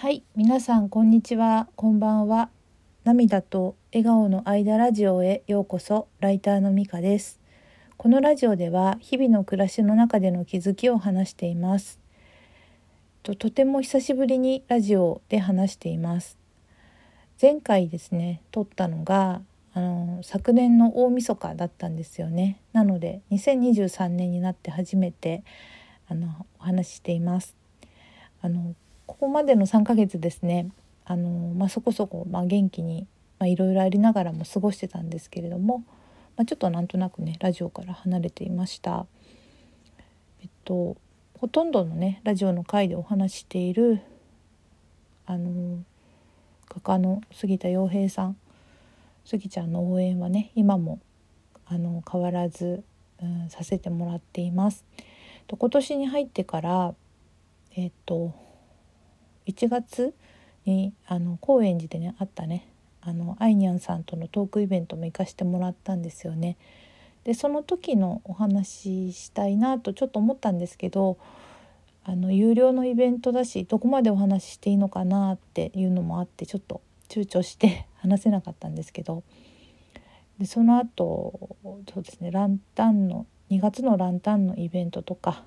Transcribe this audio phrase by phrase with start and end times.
[0.00, 2.48] はい、皆さんこんにちは、こんばんは。
[3.04, 6.08] 涙と笑顔の間ラジオへようこそ。
[6.20, 7.38] ライターのみかです。
[7.98, 12.00] このラジオでは日々の暮らしの中での気づきを話しています。
[13.22, 16.38] ととても久しぶりにラジオで話しています。
[17.38, 19.42] 前回ですね、撮ったのが
[19.74, 22.58] あの昨年の大晦日だったんですよね。
[22.72, 25.44] なので2023年になって初めて
[26.08, 27.54] あのお話ししています。
[28.40, 28.74] あの
[29.10, 30.70] ここまでの3ヶ月ですね
[31.04, 33.08] あの、まあ、そこそこ、まあ、元気に
[33.44, 35.78] いろいろありながらも過ごしてたんですけれども、
[36.36, 39.06] まあ、ちょっとなんとなくねラジオから離れていました。
[40.42, 40.96] えっと
[41.34, 44.00] ほとんどのねラジオの回でお話している
[45.26, 45.82] あの
[46.68, 48.36] 画家の杉田洋平さん
[49.24, 51.00] 杉ちゃんの応援はね今も
[51.66, 52.84] あの変わらず、
[53.20, 54.84] うん、させてもらっています。
[55.48, 56.94] と今年に入ってから
[57.74, 58.49] えっと
[59.50, 60.14] 1月
[60.64, 62.66] にあの高円寺でねあったね
[63.02, 66.56] あのアイニャンさんとのトークイベントも行かしてもらったんですよね。
[67.24, 71.18] でその時のお話ししたいなとちょっと思ったんですけど
[72.04, 79.22] あの有料のイベントだしどこまでお話ししていいのかなっていうのもあってちょっと躊躇して 話せなかったんですけど
[80.38, 81.56] でその後
[81.92, 85.44] そうですねランタンの2月のランタンのイベントとか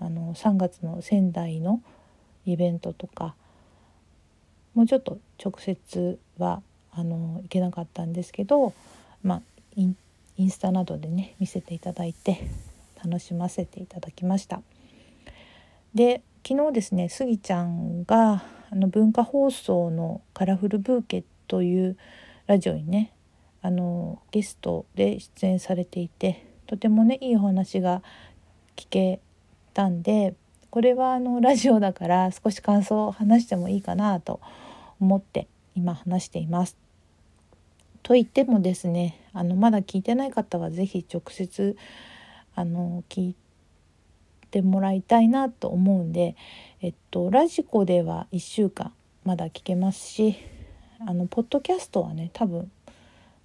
[0.00, 1.82] あの3月の仙台の
[2.46, 3.34] イベントとか
[4.74, 6.62] もうちょっと直接は
[6.92, 8.72] あの行けなかったんですけど、
[9.22, 9.42] まあ、
[9.76, 9.96] イン
[10.36, 12.48] インスタなどでね見せていただいて
[13.04, 14.62] 楽しませていただきました。
[15.94, 21.96] で昨日ですねスギちゃんがあの文化放送の「カラフルブーケ」という
[22.46, 23.12] ラジオにね
[23.60, 28.02] あのゲストで出演されていてとてもねいいお話が
[28.76, 29.20] 聞け
[29.74, 30.34] たんで
[30.72, 34.40] これはあのラジオだから少し感想を話してもいいかなと
[35.00, 36.78] 思って今話しています。
[38.02, 41.76] と言ってもですねあのまだ聞いてない方は是非直接
[42.54, 43.36] あの聞い
[44.50, 46.36] てもらいたいなと思うんで、
[46.80, 48.94] えっと、ラジコでは1週間
[49.26, 50.38] まだ聞けますし
[51.06, 52.70] あのポッドキャストはね多分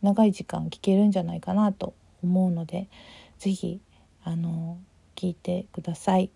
[0.00, 1.92] 長い時間聞けるんじゃないかなと
[2.22, 2.86] 思うので
[3.40, 3.80] 是非
[4.22, 4.78] あの
[5.16, 6.30] 聞いてください。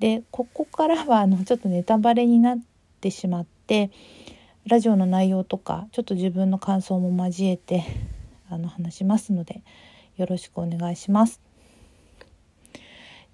[0.00, 2.58] でここからはあのちょっとネタバレになっ
[3.00, 3.90] てしまって
[4.66, 7.84] ラジオの内容とかちょっと自分の感想も交えて
[8.50, 9.62] あの話しますので
[10.16, 11.40] よろしくお願いします。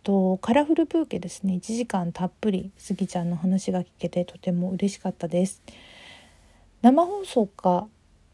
[0.02, 5.62] とカラフルブーケですね1時間たっぷりスギちゃんの話が聞けてとても嬉しかったです。
[6.82, 7.86] 生放送か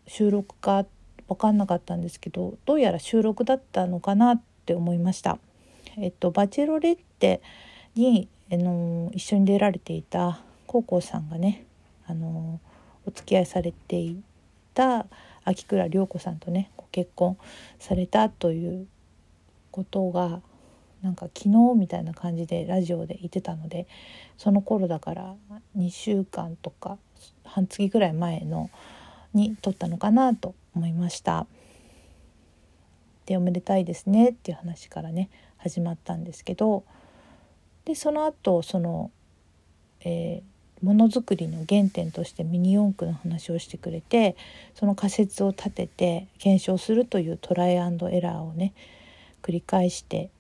[0.07, 0.85] 収録か
[1.29, 5.39] 分かんなかったんですけどどうやら収録だったのかなって思いました。
[5.99, 7.43] えっと、バチェロレッテ
[7.95, 11.65] に、あの一緒に出られていたコウコウさんがね、
[12.07, 12.61] あの
[13.07, 14.21] お付き合いされてい
[14.75, 15.07] た
[15.45, 17.37] 秋倉涼子さんとねご結婚
[17.79, 18.87] されたという
[19.71, 20.41] ことが
[21.03, 23.87] なんか昨日みたいな感じでラジオで言ってたので
[24.39, 25.35] その頃だから
[25.77, 26.97] 2週間とか
[27.45, 28.71] 半月ぐらい前の
[29.35, 31.47] に撮ったのかなと思いました。
[33.27, 36.83] でおめでたいですねっていう話からね始まったんですけど
[37.85, 39.11] でその後その、
[40.05, 44.37] えー、ものづくりの原点としてミニ四駆の話をしてくれて
[44.75, 48.73] その仮説を立てて検証するというトライアンドエラーをね
[49.43, 50.31] 繰り返して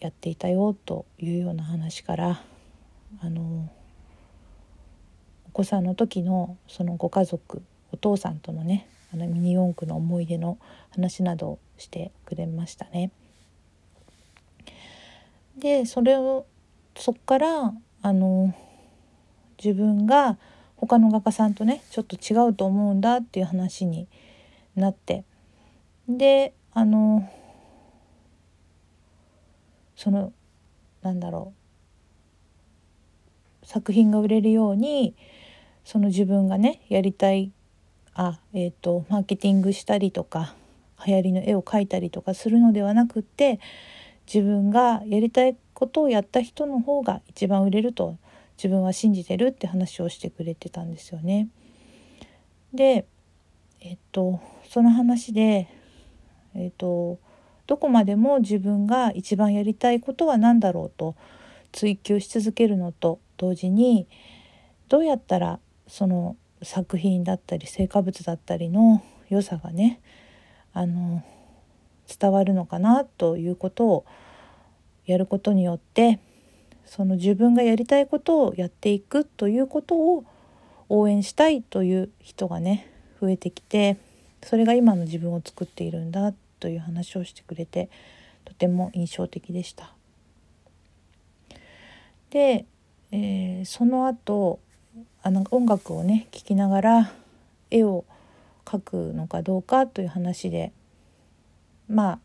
[0.00, 2.42] やっていたよというような話から
[3.20, 3.70] あの
[5.48, 7.62] お子さんの時のそのご家族
[7.92, 10.58] お父さんとのねあのミニ四駆の思い出の
[10.90, 13.10] 話などをしてくれましたね。
[15.58, 16.46] でそれを
[16.96, 18.54] そっからあの
[19.62, 20.38] 自分が
[20.76, 24.08] 他の画家さんとねちょっと違うと思うんだっていう話に
[24.74, 25.24] なって。
[26.08, 27.30] であの
[29.94, 30.32] その
[31.02, 31.60] なんだろう。
[33.66, 35.14] 作品が売れるように
[35.84, 37.52] その自分がねやりたい
[38.14, 40.54] あえっ、ー、とマーケティングしたりとか
[41.06, 43.60] 流行りの絵を描いたりとかするのではなくって
[44.26, 48.18] 自分がやりたいことをやった人の方が一番売れると
[48.58, 51.48] 自分は信じてるって話をしてくれてたんですよね。
[52.74, 53.06] で
[53.80, 55.68] えっとその話で
[56.54, 57.18] えっと
[57.66, 61.14] どこまでも自分が一番やりたいことは何だろうと
[61.72, 64.06] 追求し続けるのと同時に
[64.90, 70.00] どうやったらその作品だったり成果物だったりの良さがね
[70.74, 71.22] あの
[72.06, 74.04] 伝わるのかなということを
[75.06, 76.20] やることによって
[76.86, 80.24] その自分がやりたいことをやっていくということを
[80.88, 83.96] 応援したいという人がね増えてきて
[84.42, 87.88] それが今の自分を作っているんだという話をしてくれて
[88.44, 89.92] とても印象的でした。
[92.30, 92.64] で、
[93.12, 94.60] えー、その後
[95.22, 97.12] あの音楽をね聴きながら
[97.70, 98.04] 絵を
[98.64, 100.72] 描くのかどうかという話で
[101.88, 102.18] まあ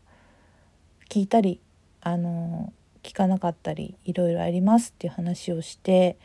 [1.08, 1.60] 聞いたり
[2.06, 2.72] あの
[3.02, 6.16] 聞かなかったりいろいろありますっていう話をして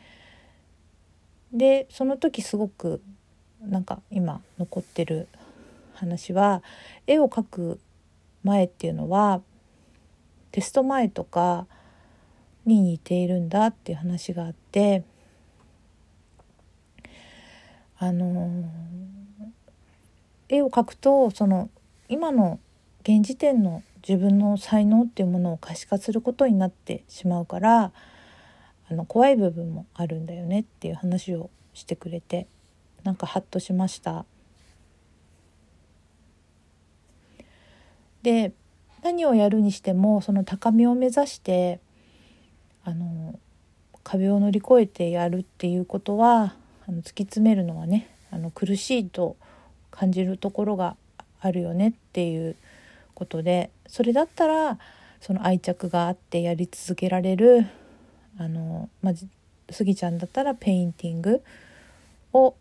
[1.52, 3.02] でその時すごく
[3.60, 5.26] なんか今残ってる
[5.94, 6.62] 話は
[7.08, 7.80] 絵を描く
[8.44, 9.40] 前っていうのは
[10.52, 11.66] テスト前とか
[12.64, 15.02] に似ているんだっていう話があって
[17.98, 18.70] あの
[20.48, 21.70] 絵を描くとその
[22.08, 22.60] 今の
[23.02, 27.92] 現時点の自分の才能っていうものを可視化することになってしまうから
[28.90, 32.46] あの怖い部分もあるんだよねっていう話をしてくれて
[33.04, 34.24] なんかハッとしました。
[38.22, 38.52] で
[39.02, 41.80] 何をやるにしてもその高みを目指して
[42.84, 43.38] あの
[44.04, 46.54] 壁を乗り越えてやるっていうことは
[46.86, 49.36] あの突き詰めるのはねあの苦しいと
[49.90, 50.96] 感じるところが
[51.40, 52.56] あるよねっていう
[53.14, 54.78] ことでそれだったら
[55.20, 57.66] その愛着があってやり続けられる
[58.38, 59.14] あの、まあ、
[59.70, 61.42] スギちゃんだったらペインティング
[62.32, 62.54] を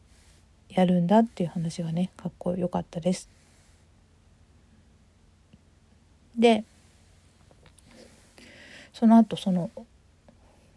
[0.70, 3.30] やるんだっていう話がねかっこよかったです。
[6.38, 6.64] で
[8.94, 9.70] その後その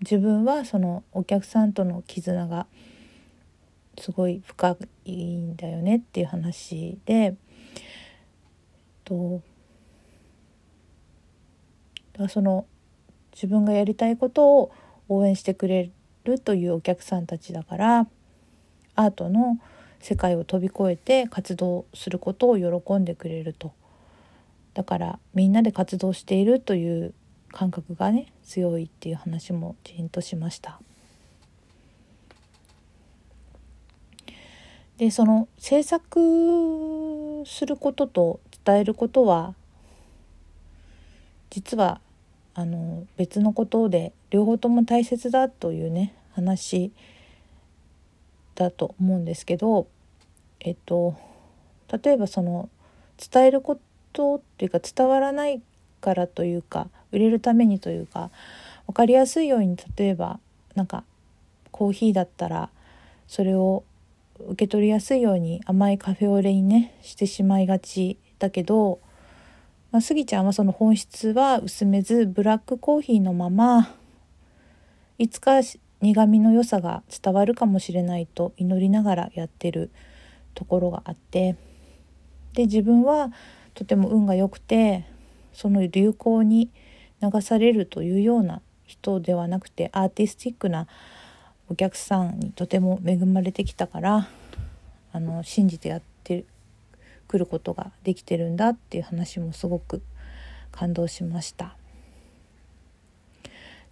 [0.01, 2.67] 自分はそのお客さんとの絆が
[3.99, 7.35] すごい深いんだよねっていう話で
[9.05, 9.43] と
[12.19, 12.67] だその
[13.33, 14.73] 自分がやりたいことを
[15.09, 15.91] 応援してくれ
[16.25, 18.07] るというお客さんたちだから
[18.95, 19.59] アートの
[20.01, 23.73] 世界を飛び越えて活動することを喜んでくれると
[24.75, 27.15] だからみんなで活動しているという
[27.53, 30.81] 感覚がね強いっていう話もちんとしました。
[34.99, 39.55] でその制作することと伝えることは
[41.51, 42.01] 実は
[42.55, 46.93] あの別のことで両方とも大切だというね話
[48.55, 49.87] だと思うんですけど
[50.61, 51.17] えっと
[52.03, 52.69] 例えばその
[53.19, 53.79] 伝えるこ
[54.13, 55.61] とっていうか伝わらない
[56.01, 58.31] からというか売れるためにというか
[58.87, 60.39] 分かりやすいように例えば
[60.75, 61.05] なんか
[61.71, 62.71] コーヒーだったら
[63.27, 63.85] それを
[64.39, 68.99] 受け取りやすいように甘いカフェオレにねしてしまいがちだけど、
[69.95, 73.95] まあ、スギちゃんはその本質は薄めずブラックコーヒーのまま
[75.19, 75.61] いつか
[76.01, 79.93] 苦みの良さが伝わるかもしれないと祈りながらやってる
[80.55, 81.55] ところがあって
[82.55, 83.31] で自分は
[83.75, 85.07] とても運が良くて
[85.53, 86.71] その流行に
[87.23, 90.89] 流されるというような人ではなくてアーティスティックな
[91.69, 94.29] お客さんにとても恵まれてきたから
[95.13, 96.47] あの信じてやって
[97.29, 100.03] くることができてるんだっていう話もすごく
[100.71, 101.77] 感動しました。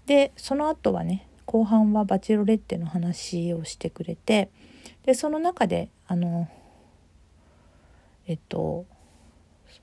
[0.06, 4.50] でその後はね後半はバチェロレッテの話をしてくれて
[5.05, 6.48] でその中であの
[8.27, 8.84] えっと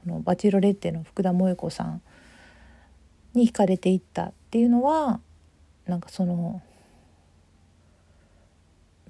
[0.03, 2.01] そのバチェロレッテの福田萌子さん
[3.33, 5.19] に惹かれていったっていうのは
[5.85, 6.61] なんかその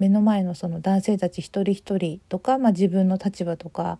[0.00, 3.98] 目の前のその男性たち一人一人とか、まあ、自分の立場とか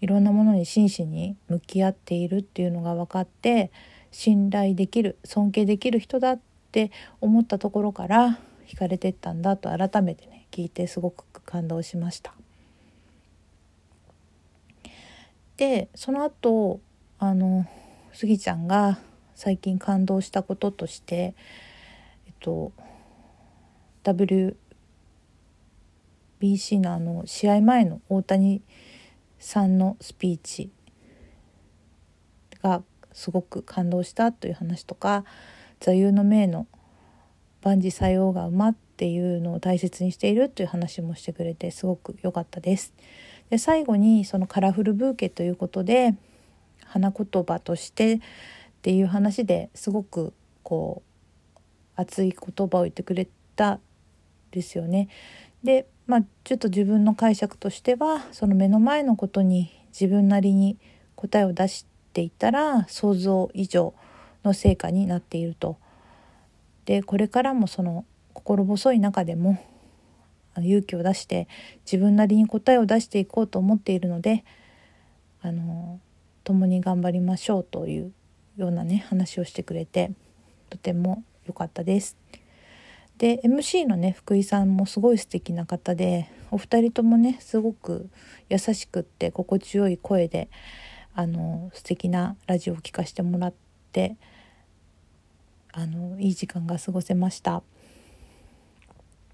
[0.00, 3.70] いろんなものに真摯に向き合っているっていうのが分かって
[4.10, 6.40] 信頼できる尊敬できる人だっ
[6.72, 12.34] て思ったところから惹かれてったんだと改めてね聞いてすごく感動しました。
[15.56, 16.80] でその後
[17.18, 17.66] あの
[18.12, 18.98] スギちゃんが
[19.34, 21.34] 最近感動したこととして
[22.26, 22.72] えっと
[24.04, 24.56] W
[26.44, 28.62] WBC のあの試合前の大谷
[29.38, 30.70] さんのスピーチ
[32.62, 32.82] が
[33.12, 35.24] すごく感動したという話とか
[35.80, 36.66] 座右の銘の
[37.62, 42.92] 万事作用が馬っていうのを大切にしているという話もしてくれてすごく良かったです。
[43.50, 46.14] で最後にそのカラフルブーケということで
[46.84, 48.20] 花言葉としてっ
[48.82, 50.32] ていう話ですごく
[50.62, 51.02] こ
[51.56, 51.60] う
[51.96, 53.80] 熱い言葉を言ってくれた
[54.50, 55.08] ですよね。
[55.62, 60.76] でまあちょっと自分の解釈としてはその目の前のことに自分なりに
[61.16, 63.94] 答えを出していたら想像以上
[64.44, 65.78] の成果になっていると。
[66.84, 69.58] でこれからもその心細い中でも
[70.58, 71.48] 勇気を出して
[71.86, 74.44] 自分なりに答えを出していこうと思っているので
[75.40, 75.98] あの
[76.44, 78.12] 共に頑張りましょうという
[78.56, 80.12] ようなね話をしてくれて
[80.68, 82.16] とても良かったです。
[83.18, 88.08] で MC のね福井さんもすごい素敵な方でお二人ともねすごく
[88.48, 90.48] 優しくって心地よい声で
[91.14, 93.54] あの素敵なラジオを聴かせてもらっ
[93.92, 94.16] て
[95.72, 97.62] あのいい時間が過ごせました。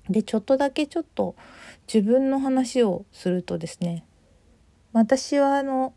[0.08, 1.36] でちょっとだけちょっと
[1.92, 4.04] 自分の話をするとですね
[4.92, 5.94] 私はあの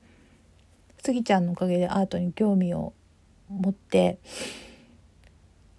[1.04, 2.94] スギちゃんのおかげでアートに興味を
[3.50, 4.20] 持って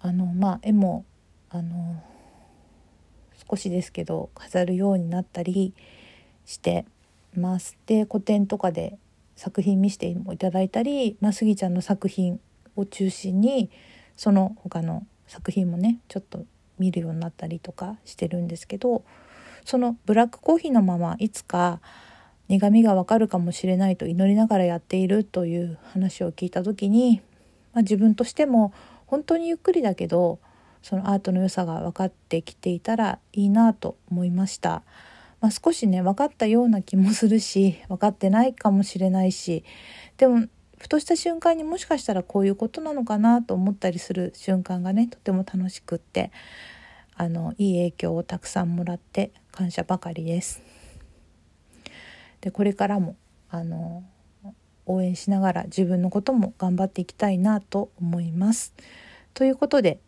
[0.01, 1.05] あのまあ絵も
[1.55, 2.03] あの
[3.49, 5.73] 少しですけど飾るようになったり
[6.45, 6.85] して
[7.35, 7.77] ます。
[7.85, 8.97] で個展とかで
[9.35, 12.39] 作品見せてもいただいたり、まあ、スギちゃんの作品
[12.75, 13.69] を中心に
[14.15, 16.45] その他の作品もねちょっと
[16.77, 19.03] 見るようになったりとかしてるんですけど
[19.65, 21.81] そのブラックコーヒーのままいつか
[22.47, 27.21] 苦みがわかるかもしれないと祈りながらやっているという話を聞いた時に、
[27.73, 28.73] まあ、自分としても
[29.07, 30.39] 本当にゆっくりだけど
[30.85, 34.83] そのアートの良さが分かってきていたらいいなと思いました。
[35.41, 39.63] まあ、少しね分かったような気もするし 分かってないかもしれないし
[40.17, 40.45] でも
[40.77, 46.31] ふとした瞬間にもしかしたらこういうことなのかなと思ったりする瞬間がねとても楽しくって
[47.15, 50.61] あのいい影響をたくさんもらって感謝ばかりです。
[52.41, 53.15] でこれからも
[53.49, 54.03] あの
[54.85, 58.75] 応援しながら自分のことも頑張っていきたいなと思います。
[59.33, 59.99] ということで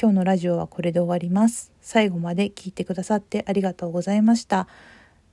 [0.00, 1.72] 今日のラジオはこれで終わります。
[1.80, 4.68] 最後まで聞いてくださってありがとうございました。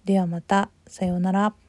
[0.05, 0.69] ではまた。
[0.87, 1.68] さようなら。